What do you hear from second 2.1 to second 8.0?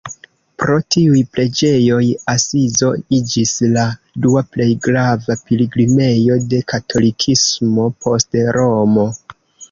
Asizo iĝis la dua plej grava pilgrimejo de katolikismo